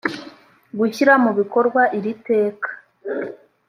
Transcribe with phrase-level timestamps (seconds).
[0.79, 2.69] gushyira mu bikorwa iri teka